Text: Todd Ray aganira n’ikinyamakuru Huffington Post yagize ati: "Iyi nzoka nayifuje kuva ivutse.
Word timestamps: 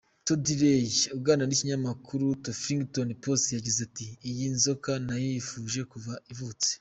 Todd 0.25 0.45
Ray 0.61 0.87
aganira 1.15 1.47
n’ikinyamakuru 1.49 2.23
Huffington 2.45 3.07
Post 3.23 3.45
yagize 3.57 3.79
ati: 3.87 4.07
"Iyi 4.29 4.45
nzoka 4.55 4.89
nayifuje 5.07 5.81
kuva 5.93 6.13
ivutse. 6.33 6.69